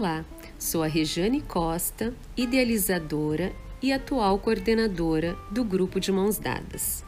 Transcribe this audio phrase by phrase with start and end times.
[0.00, 0.24] Olá,
[0.58, 3.52] sou a Regiane Costa, idealizadora
[3.82, 7.04] e atual coordenadora do Grupo de Mãos Dadas.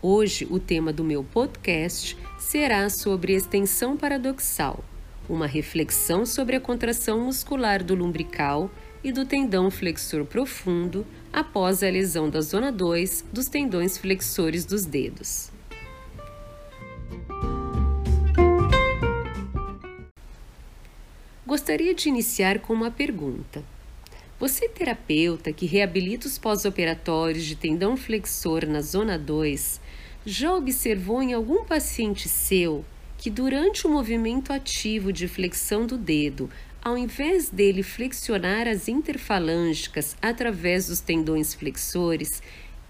[0.00, 4.84] Hoje, o tema do meu podcast será sobre extensão paradoxal,
[5.28, 8.70] uma reflexão sobre a contração muscular do lumbrical
[9.02, 14.86] e do tendão flexor profundo após a lesão da zona 2 dos tendões flexores dos
[14.86, 15.50] dedos.
[21.70, 23.62] Gostaria de iniciar com uma pergunta.
[24.40, 29.80] Você, terapeuta que reabilita os pós-operatórios de tendão flexor na zona 2,
[30.26, 32.84] já observou em algum paciente seu
[33.16, 36.50] que durante o movimento ativo de flexão do dedo,
[36.82, 42.42] ao invés dele flexionar as interfalângicas através dos tendões flexores,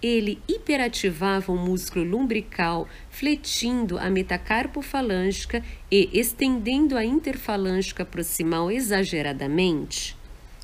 [0.02, 10.16] ele hiperativava o músculo lumbrical, fletindo a metacarpofalângica e estendendo a interfalângica proximal exageradamente?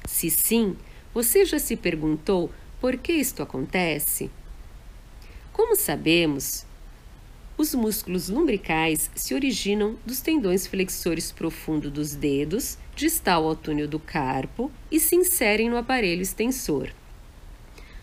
[0.05, 0.77] Se sim,
[1.13, 4.31] você já se perguntou por que isto acontece?
[5.53, 6.67] Como sabemos,
[7.59, 13.99] os músculos lumbricais se originam dos tendões flexores profundos dos dedos, distal ao túnel do
[13.99, 16.93] carpo, e se inserem no aparelho extensor.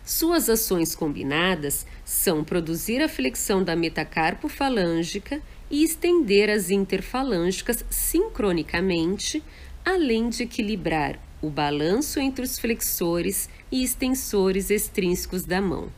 [0.05, 9.41] Suas ações combinadas são produzir a flexão da metacarpofalângica e estender as interfalângicas sincronicamente,
[9.85, 15.89] além de equilibrar o balanço entre os flexores e extensores extrínsecos da mão.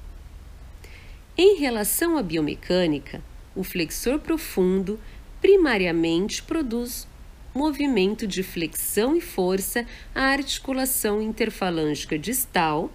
[1.36, 3.24] Em relação à biomecânica,
[3.56, 5.00] o flexor profundo
[5.42, 7.08] primariamente produz
[7.54, 12.92] movimento de flexão e força à articulação interfalângica distal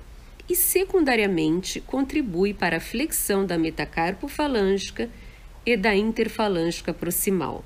[0.50, 5.08] e, secundariamente, contribui para a flexão da metacarpofalângica
[5.64, 7.64] e da interfalângica proximal.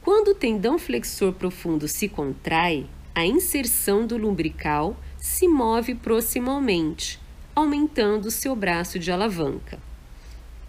[0.00, 7.20] Quando o tendão flexor profundo se contrai, a inserção do lumbrical se move proximalmente,
[7.54, 9.78] aumentando seu braço de alavanca.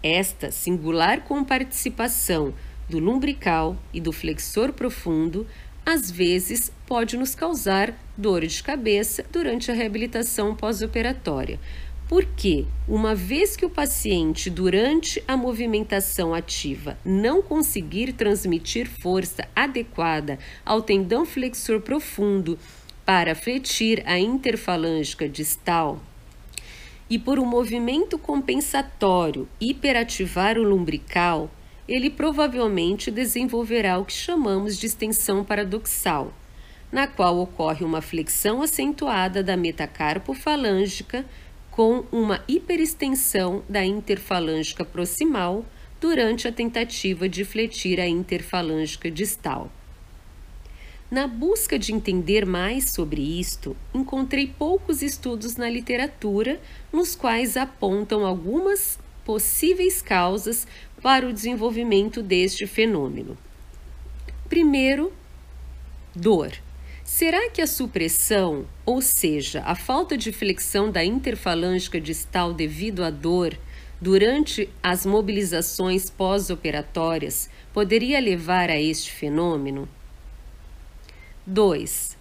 [0.02, 2.52] Esta singular comparticipação
[2.90, 5.46] do lumbrical e do flexor profundo
[5.84, 11.58] às vezes pode nos causar dor de cabeça durante a reabilitação pós-operatória.
[12.08, 20.38] Porque, uma vez que o paciente, durante a movimentação ativa, não conseguir transmitir força adequada
[20.64, 22.58] ao tendão flexor profundo
[23.04, 26.00] para fletir a interfalângica distal,
[27.08, 31.50] e por um movimento compensatório hiperativar o lumbrical,
[31.88, 36.32] ele provavelmente desenvolverá o que chamamos de extensão paradoxal,
[36.90, 41.24] na qual ocorre uma flexão acentuada da metacarpofalângica
[41.70, 45.64] com uma hiperextensão da interfalângica proximal
[46.00, 49.70] durante a tentativa de fletir a interfalângica distal.
[51.10, 56.60] Na busca de entender mais sobre isto, encontrei poucos estudos na literatura
[56.92, 60.66] nos quais apontam algumas possíveis causas
[61.02, 63.36] para o desenvolvimento deste fenômeno.
[64.48, 65.12] Primeiro,
[66.14, 66.52] dor.
[67.04, 73.10] Será que a supressão, ou seja, a falta de flexão da interfalângica distal devido à
[73.10, 73.58] dor
[74.00, 79.88] durante as mobilizações pós-operatórias poderia levar a este fenômeno?
[81.46, 82.16] 2.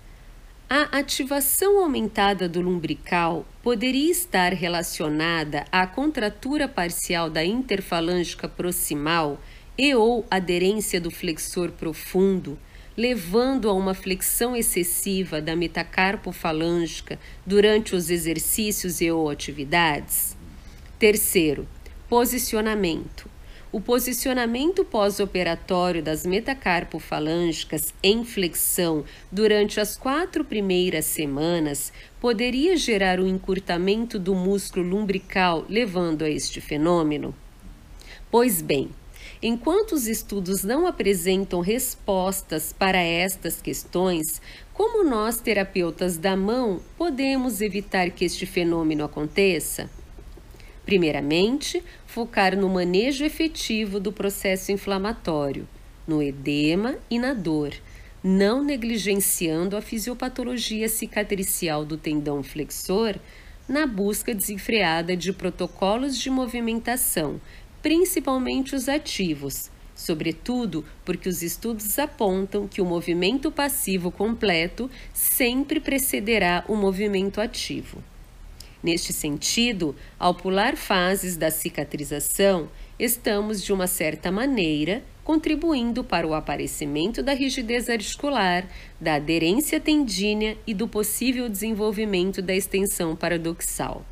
[0.74, 9.38] A ativação aumentada do lumbrical poderia estar relacionada à contratura parcial da interfalângica proximal
[9.78, 12.58] e ou aderência do flexor profundo,
[12.96, 20.38] levando a uma flexão excessiva da metacarpofalângica durante os exercícios e ou atividades.
[20.98, 21.68] Terceiro,
[22.08, 23.30] posicionamento.
[23.74, 33.26] O posicionamento pós-operatório das metacarpofalângicas em flexão durante as quatro primeiras semanas poderia gerar um
[33.26, 37.34] encurtamento do músculo lumbrical, levando a este fenômeno?
[38.30, 38.90] Pois bem,
[39.41, 44.41] enquanto os estudos não apresentam respostas para estas questões,
[44.74, 49.90] como nós, terapeutas da mão, podemos evitar que este fenômeno aconteça?
[50.85, 55.67] Primeiramente, focar no manejo efetivo do processo inflamatório,
[56.07, 57.73] no edema e na dor,
[58.23, 63.16] não negligenciando a fisiopatologia cicatricial do tendão flexor
[63.67, 67.39] na busca desenfreada de protocolos de movimentação,
[67.81, 76.66] principalmente os ativos, sobretudo porque os estudos apontam que o movimento passivo completo sempre precederá
[76.67, 78.03] o movimento ativo.
[78.83, 82.67] Neste sentido, ao pular fases da cicatrização,
[82.97, 88.67] estamos, de uma certa maneira, contribuindo para o aparecimento da rigidez articular,
[88.99, 94.03] da aderência tendínea e do possível desenvolvimento da extensão paradoxal.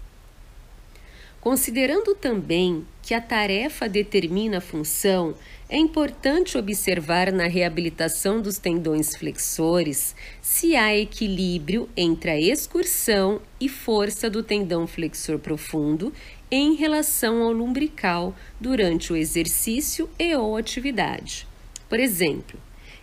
[1.42, 5.34] Considerando também que a tarefa determina a função,
[5.70, 13.70] é importante observar na reabilitação dos tendões flexores se há equilíbrio entre a excursão e
[13.70, 16.12] força do tendão flexor profundo
[16.52, 21.48] em relação ao lumbrical durante o exercício e ou atividade.
[21.88, 22.60] Por exemplo,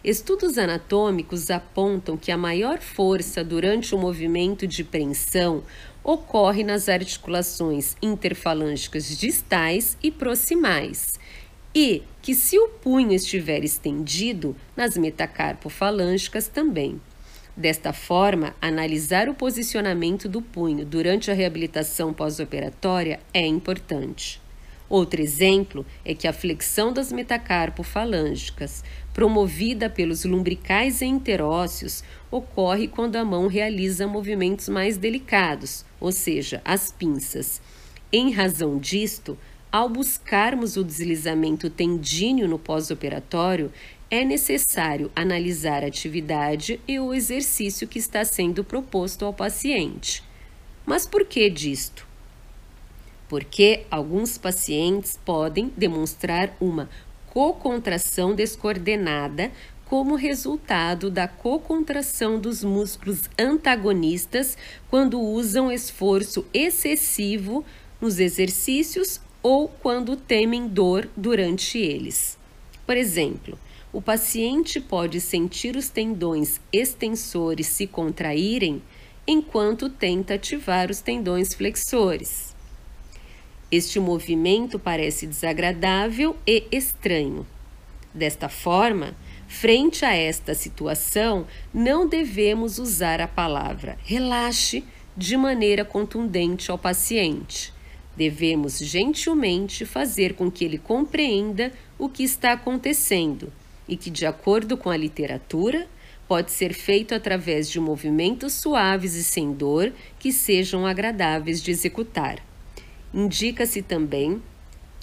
[0.07, 5.65] estudos anatômicos apontam que a maior força durante o movimento de preensão
[6.05, 11.19] ocorre nas articulações interfalângicas distais e proximais,
[11.75, 17.01] e que se o punho estiver estendido, nas metacarpofalângicas também.
[17.57, 24.41] Desta forma, analisar o posicionamento do punho durante a reabilitação pós-operatória é importante.
[24.89, 33.17] Outro exemplo é que a flexão das metacarpofalângicas, promovida pelos lumbricais e interósseos, ocorre quando
[33.17, 37.61] a mão realiza movimentos mais delicados, ou seja, as pinças.
[38.13, 39.37] Em razão disto,
[39.73, 43.73] ao buscarmos o deslizamento tendíneo no pós-operatório,
[44.09, 50.23] é necessário analisar a atividade e o exercício que está sendo proposto ao paciente.
[50.87, 52.07] Mas por que disto?
[53.29, 56.89] Porque alguns pacientes podem demonstrar uma
[57.29, 59.53] cocontração descoordenada
[59.85, 64.57] como resultado da cocontração dos músculos antagonistas
[64.91, 67.65] quando usam esforço excessivo
[68.01, 72.37] nos exercícios ou quando temem dor durante eles.
[72.85, 73.59] Por exemplo,
[73.93, 78.83] o paciente pode sentir os tendões extensores se contraírem
[79.27, 82.56] enquanto tenta ativar os tendões flexores.
[83.71, 87.47] Este movimento parece desagradável e estranho.
[88.15, 89.15] Desta forma,
[89.49, 94.85] Frente a esta situação, não devemos usar a palavra relaxe
[95.17, 97.73] de maneira contundente ao paciente.
[98.17, 103.53] Devemos gentilmente fazer com que ele compreenda o que está acontecendo
[103.89, 105.87] e que, de acordo com a literatura,
[106.27, 112.43] pode ser feito através de movimentos suaves e sem dor que sejam agradáveis de executar.
[113.17, 114.43] Indica-se também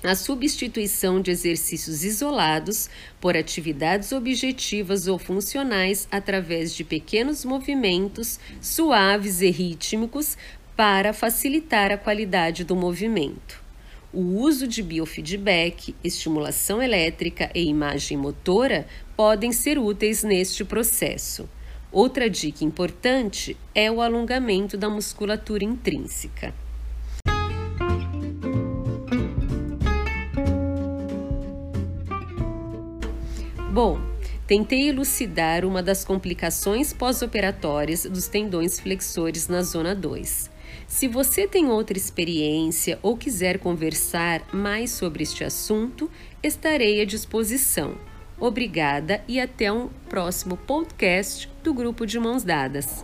[0.03, 2.87] a substituição de exercícios isolados
[3.19, 10.37] por atividades objetivas ou funcionais através de pequenos movimentos suaves e rítmicos
[10.75, 13.63] para facilitar a qualidade do movimento.
[14.13, 18.85] O uso de biofeedback, estimulação elétrica e imagem motora
[19.17, 21.49] podem ser úteis neste processo.
[21.91, 26.53] Outra dica importante é o alongamento da musculatura intrínseca.
[33.73, 33.99] Bom,
[34.45, 40.51] tentei elucidar uma das complicações pós-operatórias dos tendões flexores na zona 2.
[40.85, 46.07] Se você tem outra experiência ou quiser conversar mais sobre este assunto,
[46.43, 47.97] estarei à disposição.
[48.39, 53.03] Obrigada e até um próximo podcast do Grupo de Mãos Dadas.